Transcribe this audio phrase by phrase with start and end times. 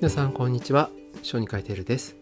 [0.00, 0.90] 皆さんこんにちは。
[1.24, 2.14] 小児科医テールです。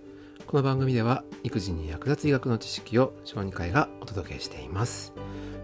[0.46, 5.12] この番組では育児に役立つ医学の知識を小児科医がお届けしています。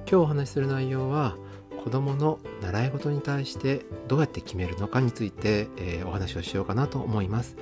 [0.01, 1.39] 今日お話しする内容は
[1.83, 7.57] 子どもの習い事に対してどうやって決めるのかについて、えー、お話をしようかなと思います。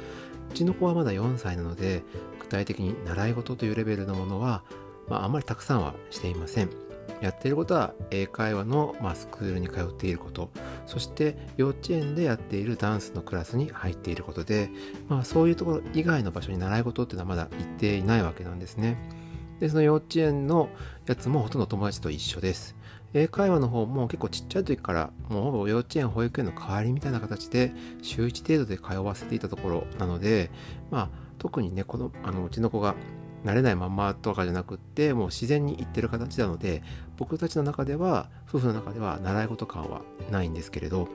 [0.51, 2.03] うちの子はまだ4歳なので
[2.41, 4.65] 具体的に習い事というレベルのものは、
[5.09, 6.71] まあ、あんまりたくさんはしていません。
[7.21, 10.51] やっていることは英会話の、まあ、スクールに通っていること。
[10.91, 14.71] そして幼稚園でやっているダンスのクラスに入っていることで、
[15.09, 18.97] まあ、そういうところ以外の場所に習い事っていうのはまだ行っていないわけなんですね。
[19.61, 20.69] でその幼稚園の
[21.07, 22.75] やつもほとんど友達と一緒です。
[23.15, 30.51] 英会話の方も結構ちっちゃい時からもうほぼ幼稚園保育園の代わりみたいな形で週1程度で通わせていたところなので
[30.91, 32.97] まあ特にねこのあのうちの子が
[33.45, 36.83] 慣れないまんまとかじゃなくってもう自然にいってる形なので
[37.17, 41.09] 僕たちの中では夫婦の中では習い事感はないんですけれど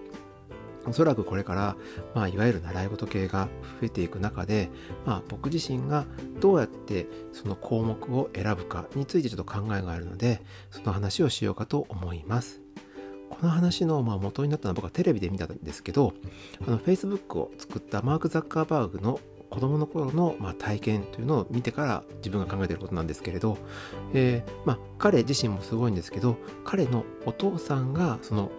[0.88, 1.76] おそらくこれから、
[2.14, 3.48] まあ、いわゆる習い事系が
[3.82, 4.70] 増えていく中で、
[5.06, 6.06] まあ、僕自身が
[6.40, 12.62] どうやってその項目を選ぶかについてちょっと考えがあるのでその話をしようかと思います。
[13.30, 16.14] この話のまあ元になったのは僕はテレビで見たんですけど
[16.66, 19.20] あの Facebook を作ったマーク・ザッカーバーグの
[19.56, 23.58] 子供の頃の、まあ、体験というのを見てから自分が考えていることなんですけれど、
[24.14, 28.52] えー、まあ、彼自身もすごいんですけど彼のお父さんがその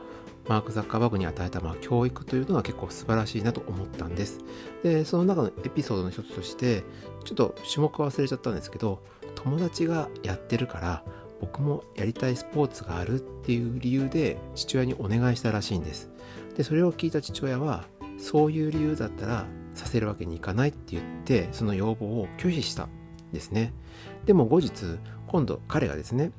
[0.48, 4.38] マーク・ザッカーバーグに与えたまあ教育というのは結構素晴らしいなと思ったんです。
[4.82, 6.84] で、その中のエピソードの一つとして、
[7.24, 9.02] ちょっと種目忘れちゃったんですけど、
[9.34, 11.04] 友達がやってるから
[11.40, 16.10] 僕もやりたいスポーツがあるっていう理由で父親にお願いしたらしいんです。
[16.56, 17.84] で、それを聞いた父親は、
[18.16, 22.88] そういう理由だったらさせるわけにいかないって言ってその要望を拒否した
[23.32, 23.72] ですね。
[24.24, 26.32] でも後日今度彼がですね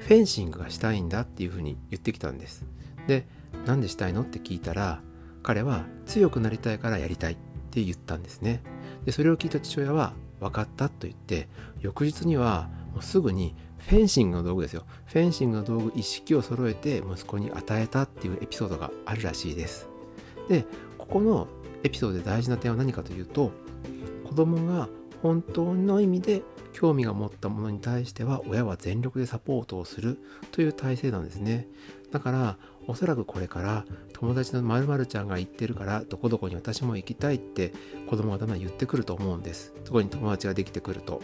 [0.00, 2.64] フェンシングがしたいんだっていうふうに言ってきたんです。
[3.06, 3.26] で
[3.66, 5.00] 何でしたいのって聞いたら
[5.42, 7.36] 彼は強くなりたいからやりたいっ
[7.70, 8.62] て言ったんですね。
[9.04, 11.48] でそれを聞いた父親は分かったと言って
[11.80, 14.84] 翌日にはもうすぐにフェンシングの道具ですよ。
[15.06, 19.88] フェンシングの道具一式を揃えて息子に与えたっていうエピソードがあるらしいです。
[20.48, 20.64] で
[20.98, 21.48] ここの
[21.84, 23.52] エピソードで大事な点は何かというと
[24.24, 24.88] 子供が
[25.22, 30.18] 本当の意味で興味が持ったものに対しては親は全力でサポートをする
[30.50, 31.68] という体制なんですね。
[32.10, 37.72] だからおそらくこれから友達の〇〇ちゃんが言ってるからどこどこに私も行きたいって
[38.08, 39.72] 子供がだんだん言ってくると思うんです。
[39.84, 41.22] そこに友達ができてくると。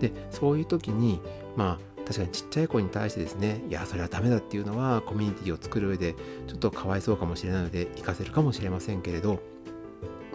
[0.00, 1.20] でそういう時に
[1.56, 6.14] まあ確かにちっちゃい子に対してですねいやそれはダメだっていうのはコミュニティを作る上で
[6.46, 9.40] ちょっとかわいそうかもしれないので行かせるかもしれませんけれど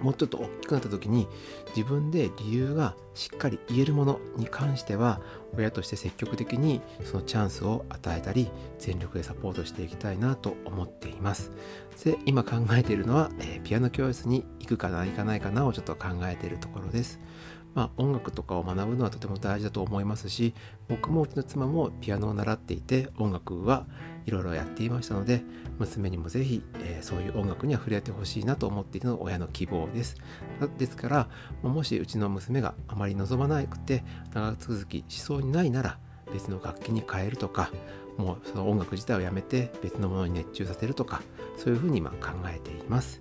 [0.01, 1.27] もうちょっと大きくなった時に
[1.75, 5.21] 自分で理由がしっかり言えるものに関しては
[5.55, 11.51] 親として積極的にそのチャンスを与えたり全力でサポートしていきたいなと思っています。
[12.03, 17.19] で今考えているのは、えー、ピアノ教室に行くかな行かないかなをちょっと考えているところです。
[17.75, 20.53] まあ、音楽とかを学ぶのはとても大事だと思いますし
[20.88, 23.85] 僕もうちの妻もピアノを習っていて音楽は
[24.25, 25.41] いろいろやっていましたので
[25.78, 30.18] 娘にもぜひ、えー、そういう音楽には触れてほしいなと思っているのが親の希望です。
[30.78, 31.30] ですから
[31.63, 34.03] もしうちの娘があまり望まなくて
[34.34, 35.97] 長続きしそうにないなら
[36.34, 37.72] 別の楽器に変えるとか
[38.18, 41.22] もうその音楽自体をやめて別のものに熱中させるとか
[41.57, 43.19] そういうふうに今考えています。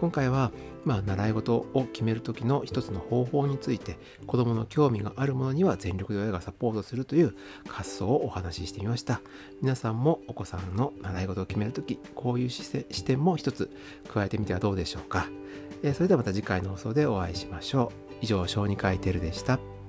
[0.00, 0.50] 今回は
[0.84, 7.34] まあ、習い事を決める時の一つの方法について子どもの興味があるものには全力で親がサポートするという
[7.68, 9.20] 発想をお話ししてみました。
[9.60, 13.70] 皆さんもお子さんの習い事を決める時こういう視点も一つ
[14.08, 15.28] 加えてみてはどうでしょうか、
[15.82, 18.10] えそれではまた次回の放送でお会いしましょう。
[18.22, 19.79] 以上小児科医テルでした。